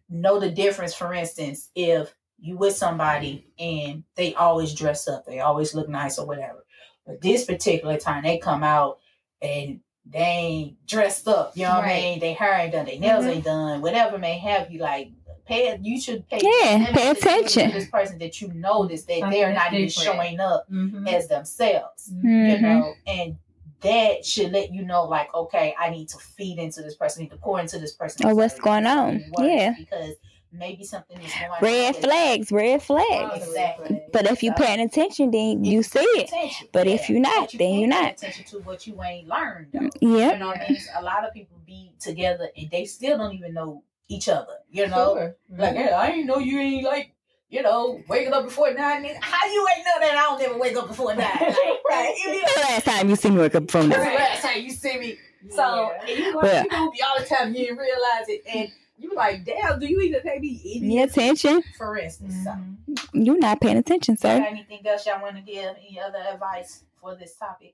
[0.10, 0.94] know the difference.
[0.94, 2.14] For instance, if
[2.46, 6.64] you with somebody and they always dress up, they always look nice or whatever.
[7.06, 9.00] But this particular time, they come out
[9.42, 11.54] and they ain't dressed up.
[11.56, 12.20] You know what I mean?
[12.20, 13.32] They hair ain't done, their nails Mhm.
[13.32, 14.80] ain't done, whatever may have you.
[14.80, 15.10] Like,
[15.46, 15.78] pay.
[15.82, 16.40] You should pay.
[16.44, 20.40] Yeah, pay attention to this person that you notice that Something they're not even showing
[20.40, 21.08] up Mhm.
[21.08, 22.62] as themselves you Mhm.
[22.62, 23.38] know, and
[23.82, 27.24] that should let you know, like, okay, I need to feed into this person, I
[27.26, 28.28] need to pour into this person.
[28.28, 29.24] Or what's going on.
[29.40, 29.74] Yeah.
[29.78, 30.16] because
[30.58, 31.58] maybe something is going on.
[31.62, 33.48] Red that- flags, red flags.
[33.48, 34.02] Exactly.
[34.14, 36.28] But if you So, paying attention, then if you see it.
[36.30, 38.14] attention, But if you're not, but then you're not.
[38.14, 39.68] Attention to what you ain't learned.
[39.74, 39.80] Though.
[39.80, 40.78] Mm, you know what I mean?
[40.98, 44.58] A lot of people be together and they still don't even know each other.
[44.70, 45.36] You know, Sure.
[45.50, 45.78] like, mm-hmm.
[45.84, 47.12] hey, I ain't know you ain't like.
[47.48, 49.04] You know, waking up before nine.
[49.04, 49.18] nigga.
[49.22, 51.20] How you ain't know that I don't never wake up before nine?
[51.40, 54.12] Like, like, if you The last time you see me wake up from That's that.
[54.12, 55.18] the last time you see me.
[55.52, 56.00] So Yeah.
[56.10, 59.10] and you watch Well- the movie all the time, you didn't realize it, and you
[59.10, 61.64] be like, "Damn, do you even pay me any Any attention?
[61.78, 63.26] For instance, so, Mhm.
[63.26, 64.46] You're not paying attention, got sir.
[64.48, 65.76] anything else y'all want to give?
[65.78, 67.74] Any other advice for this topic?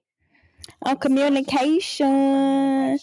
[0.84, 3.00] On communication.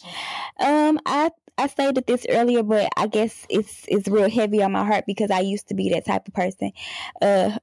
[0.59, 4.85] Um, I I stated this earlier, but I guess it's it's real heavy on my
[4.85, 6.73] heart because I used to be that type of person.
[7.21, 7.59] Uh,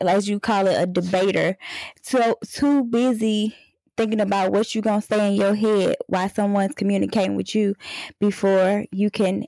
[0.00, 1.56] as you call it, a debater.
[2.02, 3.54] So too busy
[3.96, 7.74] thinking about what you're gonna say in your head while someone's communicating with you
[8.20, 9.44] before you can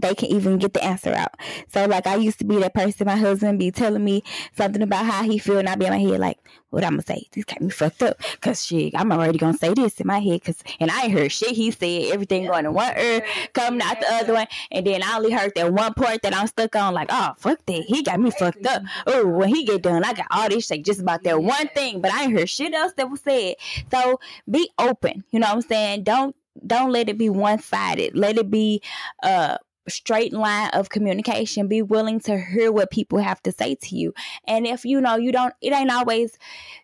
[0.00, 1.34] they can even get the answer out.
[1.68, 3.06] So like I used to be that person.
[3.06, 4.22] My husband be telling me
[4.56, 6.38] something about how he feel, and I be in my head like,
[6.70, 7.26] "What I'm gonna say?
[7.32, 10.44] This got me fucked up." Cause shit, I'm already gonna say this in my head.
[10.44, 14.12] Cause and I heard shit he said, everything going in one ear, coming out the
[14.12, 16.94] other one, and then I only heard that one part that I'm stuck on.
[16.94, 18.82] Like, oh fuck that, he got me fucked up.
[19.06, 22.00] Oh, when he get done, I got all this shit just about that one thing,
[22.00, 23.56] but I ain't heard shit else that was said.
[23.90, 25.24] So be open.
[25.30, 26.04] You know what I'm saying?
[26.04, 26.34] Don't
[26.66, 28.16] don't let it be one sided.
[28.16, 28.82] Let it be
[29.22, 29.58] uh
[29.88, 31.68] straight line of communication.
[31.68, 34.14] Be willing to hear what people have to say to you.
[34.46, 36.38] And if you know you don't, it ain't always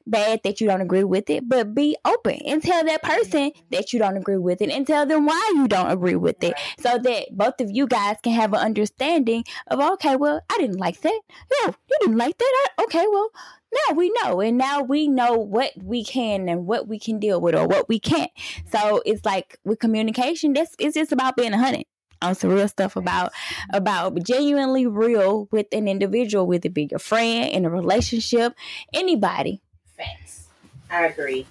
[0.07, 3.93] bad that you don't agree with it, but be open and tell that person that
[3.93, 6.99] you don't agree with it and tell them why you don't agree with it so
[6.99, 11.01] that both of you guys can have an understanding of, okay, well, I didn't like
[11.01, 11.21] that.
[11.51, 12.69] Yeah, you didn't like that.
[12.79, 13.31] I, okay, well,
[13.75, 17.41] now we know and now we know what we can and what we can deal
[17.41, 18.31] with or what we can't
[18.71, 21.85] so it's like with communication this it's just about being a hundred
[22.25, 23.33] on some real stuff about
[23.73, 28.55] about genuinely real with an individual, with it be your friend in a relationship,
[28.93, 29.61] anybody.
[29.97, 30.49] Facts.
[30.91, 31.47] I agree.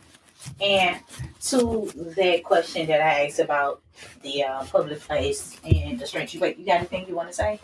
[0.61, 0.99] And
[1.43, 3.81] to that question that I asked about
[4.21, 7.33] the uh, public place and the strength you wait, you got anything you want to
[7.33, 7.59] say?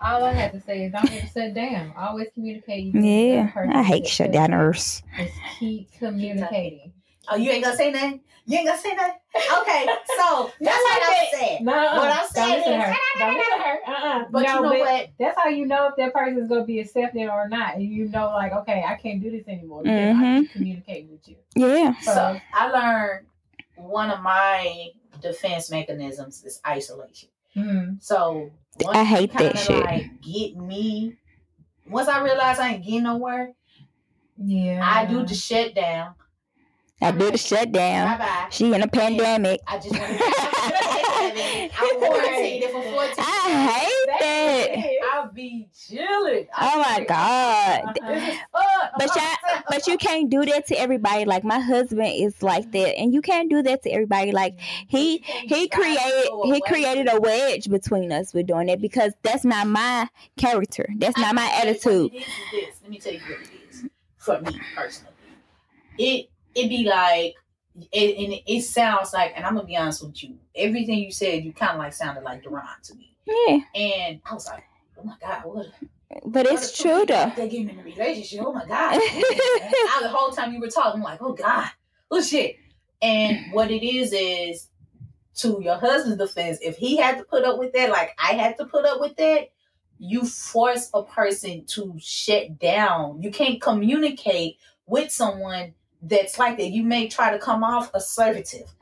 [0.00, 1.92] All I have to say is don't ever shut down.
[1.96, 2.94] Always communicate.
[2.94, 5.02] Yeah, I hate shutdowners.
[5.16, 6.92] Just keep communicating.
[7.28, 8.20] Oh, you ain't gonna say nothing?
[8.46, 9.20] You ain't gonna say that?
[9.60, 11.62] Okay, so that's what I said.
[11.62, 12.96] No, what I'm saying don't is, to her.
[13.18, 13.78] Don't listen to her.
[13.86, 14.24] Uh-uh.
[14.30, 15.08] but no, you know but what?
[15.18, 17.74] That's how you know if that person's gonna be accepted or not.
[17.74, 21.28] And you know, like, okay, I can't do this anymore because I keep communicating with
[21.28, 21.36] you.
[21.56, 21.94] Yeah.
[22.00, 23.26] So I learned
[23.76, 27.30] one of my defense mechanisms is isolation.
[27.56, 28.02] Mm.
[28.02, 29.84] So once I hate that shit.
[29.84, 31.16] Like get me.
[31.88, 33.52] Once I realize I ain't getting nowhere,
[34.36, 34.80] Yeah.
[34.82, 36.14] I do the shut down.
[37.04, 38.18] I do the shutdown.
[38.18, 38.46] Bye bye.
[38.50, 39.60] She in a pandemic.
[39.66, 41.70] I just want to.
[41.78, 44.86] I'm quarantined for 14 I hate that.
[45.12, 46.46] I'll be chilling.
[46.58, 47.98] Oh my god.
[48.54, 48.88] Uh-huh.
[48.98, 51.24] But y'all, but you can't do that to everybody.
[51.24, 54.30] Like my husband is like that, and you can't do that to everybody.
[54.32, 59.44] Like he he created he created a wedge between us with doing it because that's
[59.44, 60.88] not my character.
[60.98, 62.12] That's not my attitude.
[62.12, 63.84] Let me tell you what it is
[64.16, 65.12] for me personally.
[65.98, 67.34] It it be like
[67.92, 70.36] it, and it sounds like, and I'm gonna be honest with you.
[70.54, 74.34] Everything you said, you kind of like sounded like Duran to me, Yeah, and I
[74.34, 74.64] was like,
[74.98, 75.66] oh my god, what?
[76.26, 77.32] but it's true though.
[77.36, 78.40] They getting in a relationship.
[78.44, 78.94] Oh my god!
[79.02, 81.68] I, the whole time you were talking, I'm like, oh god,
[82.10, 82.56] oh shit.
[83.02, 84.68] And what it is is
[85.36, 88.56] to your husband's defense, if he had to put up with that, like I had
[88.58, 89.50] to put up with that,
[89.98, 93.20] you force a person to shut down.
[93.20, 96.70] You can't communicate with someone that's like that.
[96.70, 98.72] You may try to come off assertive.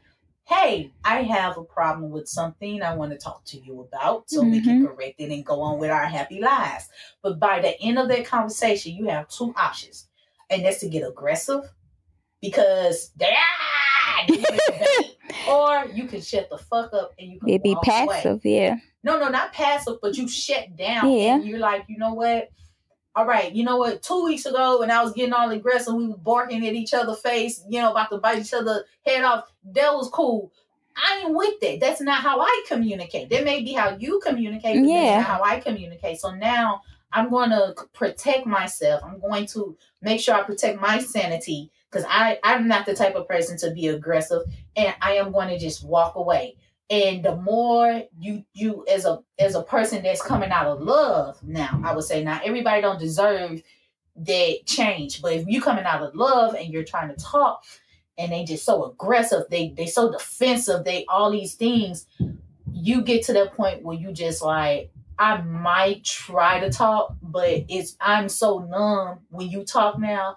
[0.45, 4.43] Hey, I have a problem with something I want to talk to you about so
[4.43, 4.87] we can mm-hmm.
[4.87, 6.89] correct it and go on with our happy lives.
[7.23, 10.09] But by the end of that conversation, you have two options.
[10.51, 11.71] And that's to get aggressive
[12.43, 15.17] because you get debate,
[15.49, 18.07] or you can shut the fuck up and you can be walk away.
[18.09, 18.77] passive, yeah.
[19.05, 21.11] No, no, not passive, but you shut down.
[21.11, 21.37] Yeah.
[21.37, 22.51] And you're like, you know what?
[23.15, 24.03] All right, you know what?
[24.03, 27.21] Two weeks ago, when I was getting all aggressive, we were barking at each other's
[27.21, 29.53] face, you know, about to bite each other head off.
[29.65, 30.51] That was cool.
[30.97, 31.81] I ain't with that.
[31.81, 33.29] That's not how I communicate.
[33.31, 35.17] That may be how you communicate, but Yeah.
[35.17, 36.21] that's not how I communicate.
[36.21, 39.03] So now I'm going to protect myself.
[39.05, 43.15] I'm going to make sure I protect my sanity because I I'm not the type
[43.15, 44.43] of person to be aggressive,
[44.77, 46.57] and I am going to just walk away
[46.93, 51.43] and the more you you as a as a person that's coming out of love
[51.43, 53.63] now i would say not everybody don't deserve
[54.17, 55.23] that change.
[55.23, 57.65] But if you coming out of love and you're trying to talk
[58.19, 62.07] and they just so aggressive they they so defensive they all these things
[62.71, 67.65] you get to that point where you just like i might try to talk but
[67.71, 70.37] it's i'm so numb when you talk now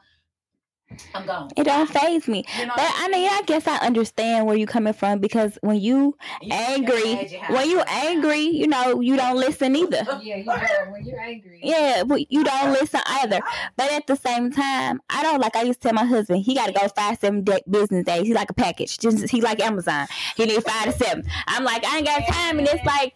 [1.14, 2.44] i'm gone It don't phase me.
[2.58, 5.80] You know But I mean, I guess I understand where you're coming from because when
[5.80, 10.06] you You angry, when you angry, you know, you don't listen either.
[10.26, 11.60] Yeah, you know, when you're angry.
[11.62, 13.40] Yeah, but you don't listen either.
[13.78, 15.56] But at the same time, I don't like.
[15.56, 18.24] I used to tell my husband he got to go five seven day, business days.
[18.28, 18.98] He's like a package.
[18.98, 20.08] Just he like Amazon.
[20.36, 21.24] He need five to seven.
[21.48, 23.14] I'm like I ain't got time, and it's like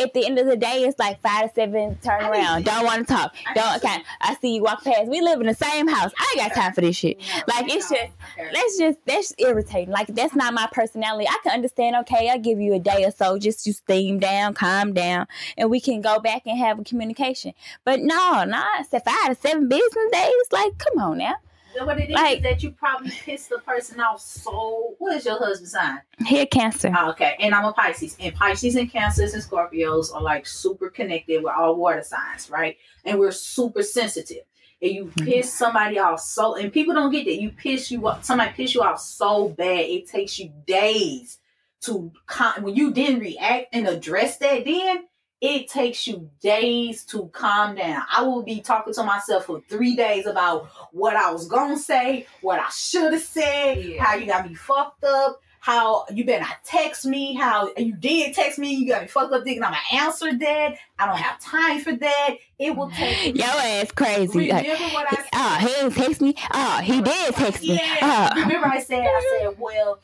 [0.00, 1.96] at the end of the day, it's like five to seven.
[2.02, 2.64] Turn around.
[2.64, 3.34] Don't want to talk.
[3.46, 3.76] I Don't.
[3.84, 4.02] Okay.
[4.20, 5.08] I see you walk past.
[5.08, 6.12] We live in the same house.
[6.18, 7.20] I ain't got time for this shit.
[7.48, 8.12] Like, it's just-
[8.52, 9.92] That's just that's irritating.
[9.92, 11.26] Like that's not my personality.
[11.28, 11.96] I can understand.
[12.00, 15.26] Okay, I give you a day or so just to steam down, calm down,
[15.56, 17.52] and we can go back and have a communication.
[17.84, 20.32] But no, no, I said five to seven business days.
[20.50, 21.34] Like, come on now.
[21.78, 24.94] What it is Like- is that you probably pissed the person off so.
[24.98, 26.00] What is your husband's sign?
[26.26, 26.92] Here, cancer.
[26.96, 30.90] Oh, okay, and I'm a Pisces, and Pisces and Cancers and Scorpios are like super
[30.90, 31.42] connected.
[31.42, 32.76] We're all water signs, right?
[33.04, 34.44] And we're super sensitive.
[34.80, 35.24] And you Mhm.
[35.24, 37.40] piss somebody off so, and people don't get that.
[37.40, 41.38] You piss you off, somebody piss you off so bad, it takes you days
[41.82, 44.64] to con- when you didn't react and address that.
[44.64, 45.04] Then
[45.44, 48.00] it takes you days to calm down.
[48.10, 52.26] I will be talking to myself for three days about what I was gonna say,
[52.42, 54.04] what I should have said, Yeah.
[54.04, 58.34] how you got me fucked up, how you better not text me, how you did
[58.36, 60.76] text me, you got me fucked up thinking I'm gonna answer that.
[60.96, 62.30] I don't have time for that.
[62.60, 64.48] It will take Your ass crazy.
[64.48, 65.28] Like, Remember what I said?
[65.34, 66.34] oh, he didn't text me.
[66.54, 67.74] Oh, he did text me.
[67.74, 68.30] Yeah.
[68.32, 68.40] Oh.
[68.42, 69.98] Remember I said I said, well,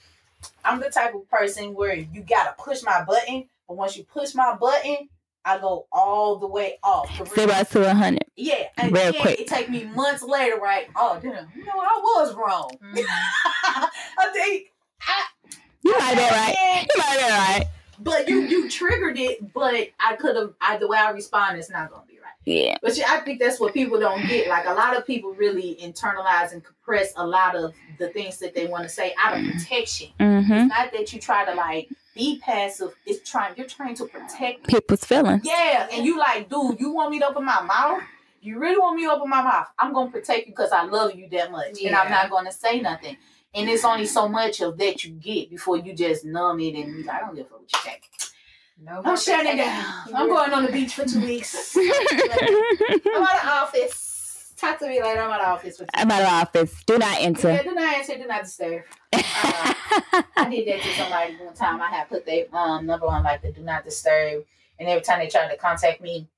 [0.65, 4.35] I'm the type of person where you gotta push my button, but once you push
[4.35, 5.09] my button,
[5.45, 7.09] I go all the way off.
[7.19, 8.25] the real- Zero to a hundred.
[8.37, 9.41] Yeah, and Real then quick.
[9.41, 10.89] it take me months later, right?
[10.95, 11.89] Oh, damn, you know what?
[11.91, 12.71] I was wrong.
[12.83, 15.25] I think I,
[15.83, 16.87] You might be right.
[16.91, 17.65] You might be right.
[18.01, 20.55] But you you triggered it, but I could have.
[20.61, 22.33] I the way I respond is not gonna be right.
[22.45, 22.77] Yeah.
[22.81, 24.49] But see, I think that's what people don't get.
[24.49, 28.55] Like a lot of people really internalize and compress a lot of the things that
[28.55, 30.09] they want to say out of protection.
[30.21, 30.69] Mm-hmm.
[30.69, 32.95] Not that you try to like be passive.
[33.07, 33.55] It's trying.
[33.57, 34.67] You're trying to protect.
[34.67, 35.43] People's feelings.
[35.45, 38.03] Yeah, and you like, dude, you want me to open my mouth?
[38.43, 39.69] You really want me to open my mouth?
[39.79, 42.81] I'm gonna protect you because I love you that much, and I'm not gonna say
[42.81, 43.17] nothing.
[43.55, 46.97] And it's only so much of that you get before you just numb it and
[46.97, 48.01] be like, I don't give a fuck what you say.
[48.81, 50.15] No I'm shutting it down.
[50.15, 51.77] I'm going on the beach for two weeks.
[51.77, 51.91] I'm
[53.17, 54.08] I'm out of office.
[54.59, 55.21] Talk to me later.
[55.23, 56.83] I'm out of office I'm out of office.
[56.85, 57.63] Do not Yeah, enter.
[57.63, 58.83] do not answer, do not disturb.
[59.13, 61.81] I did that to somebody one time.
[61.81, 64.45] I had put their um, number on like the do not disturb,
[64.79, 66.29] and every time they tried to contact me,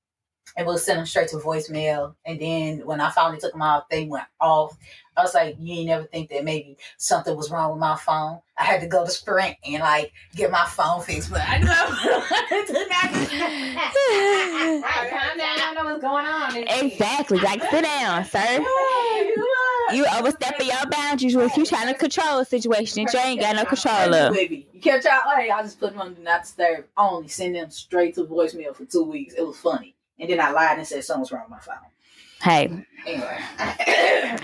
[0.57, 2.15] it would send them straight to voicemail.
[2.25, 4.77] And then when I finally took them off, they went off.
[5.17, 8.39] I was like, you ain't never think that maybe something was wrong with my phone.
[8.57, 11.67] I had to go to Sprint and like get my phone fixed, but I know.
[12.67, 13.11] do not
[13.75, 15.59] All right, calm down.
[15.59, 16.55] I know what's going on.
[16.55, 17.39] exactly.
[17.39, 18.65] Like sit down, sir.
[19.91, 23.57] You overstepping your boundaries with you trying to control a situation that you ain't got
[23.57, 24.33] no control of.
[24.33, 25.23] Baby, you catch out?
[25.35, 26.85] Hey, I just put them on do not disturb.
[26.95, 29.33] Only send them straight to voicemail for two weeks.
[29.33, 31.75] It was funny, and then I lied and said something was wrong with my phone.
[32.41, 33.37] Hey, Anyway,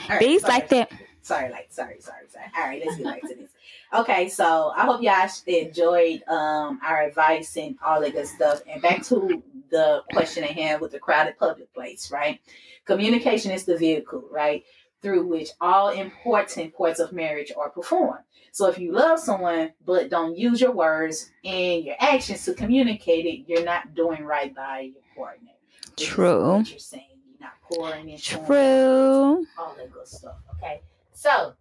[0.09, 0.53] right, bees sorry.
[0.53, 0.91] like that.
[1.21, 2.45] Sorry, like sorry, sorry, sorry.
[2.57, 3.49] All right, let's get back to this.
[3.93, 8.61] Okay, so I hope y'all enjoyed um our advice and all that good stuff.
[8.67, 12.39] And back to the question at hand with the crowded public place, right?
[12.85, 14.63] Communication is the vehicle, right,
[15.01, 18.23] through which all important parts of marriage are performed.
[18.51, 23.25] So if you love someone but don't use your words and your actions to communicate
[23.25, 25.51] it, you're not doing right by your partner.
[25.97, 26.63] True.
[26.65, 29.45] You're saying, you're not pouring True.
[29.57, 30.37] all that good stuff.
[30.55, 30.81] Okay.
[31.13, 31.53] So,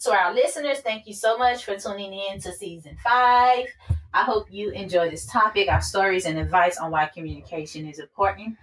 [0.00, 3.66] to our listeners, thank you so much for tuning in to season five.
[4.12, 8.56] I hope you enjoy this topic, our stories and advice on why communication is important.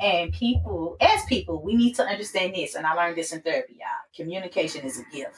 [0.00, 2.74] And people, as people, we need to understand this.
[2.74, 3.88] And I learned this in therapy, y'all.
[4.14, 5.36] Communication is a gift.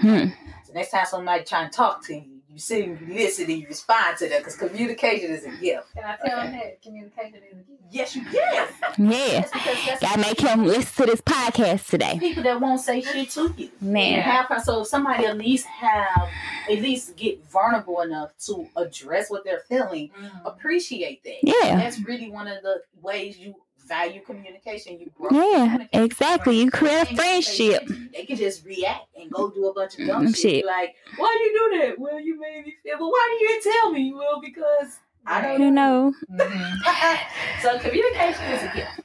[0.00, 0.26] Hmm.
[0.64, 3.60] So next time somebody trying to talk to you, you sit and you listen and
[3.60, 5.94] you respond to them because communication is a gift.
[5.94, 7.82] Can I tell him that communication is a gift?
[7.90, 8.32] Yes, you can.
[8.98, 9.40] Yeah.
[9.40, 12.18] That's because that's Gotta make him listen to this podcast today.
[12.18, 13.70] people that won't say shit to you.
[13.80, 14.20] And Man.
[14.22, 16.28] have so if somebody at least have
[16.68, 20.30] at least get vulnerable enough to address what they're feeling, mm.
[20.44, 21.38] appreciate that.
[21.42, 21.76] Yeah.
[21.76, 23.54] That's really one of the ways you
[23.88, 24.98] value communication.
[25.00, 25.30] You grow.
[25.30, 26.60] Yeah, exactly.
[26.60, 27.88] You create a They can say friendship.
[28.14, 30.36] They can just react and go do a bunch of dumb Mm, shit.
[30.36, 30.66] shit.
[30.66, 31.98] Like, why do you do that?
[31.98, 32.98] Well, you made me feel.
[32.98, 34.12] But why do you tell me?
[34.14, 36.14] Well, because I don't know.
[36.30, 37.60] Mm-hmm.
[37.62, 39.00] so communication is a gift.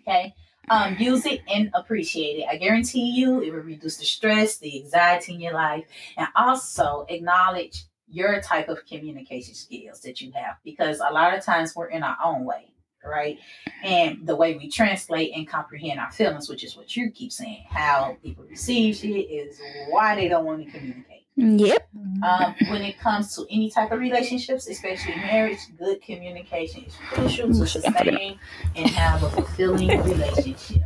[0.00, 0.34] Okay.
[0.70, 2.46] Um, use it and appreciate it.
[2.48, 5.84] I guarantee you it will reduce the stress, the anxiety in your life,
[6.16, 11.44] and also acknowledge your type of communication skills that you have because a lot of
[11.44, 12.71] times we're in our own way,
[13.04, 13.38] right?
[13.82, 17.64] And the way we translate and comprehend our feelings, which is what you keep saying,
[17.68, 21.22] how people receive shit is why they don't want to communicate.
[21.36, 21.88] Yep.
[22.22, 27.48] Um, when it comes to any type of relationships, especially marriage, good communication is crucial
[27.48, 28.38] to sustain
[28.76, 30.82] and have a fulfilling relationship.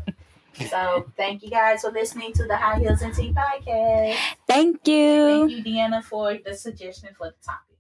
[0.71, 4.17] So, thank you guys for listening to the High Heels and Tea podcast.
[4.47, 5.49] Thank you.
[5.49, 7.77] Thank you, Deanna, for the suggestion for the topic.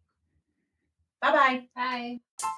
[1.22, 1.62] Bye bye.
[1.74, 2.56] Bye.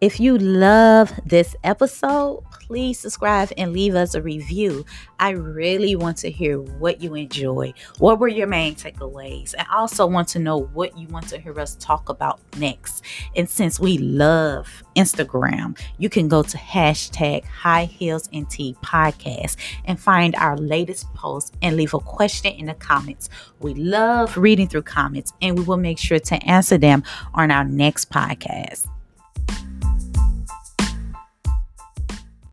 [0.00, 4.84] If you love this episode, please subscribe and leave us a review.
[5.18, 7.74] I really want to hear what you enjoy.
[7.98, 9.56] What were your main takeaways?
[9.58, 13.02] I also want to know what you want to hear us talk about next.
[13.34, 19.56] And since we love Instagram, you can go to hashtag high heels and tea podcast
[19.84, 23.30] and find our latest post and leave a question in the comments.
[23.58, 27.02] We love reading through comments and we will make sure to answer them
[27.34, 28.86] on our next podcast.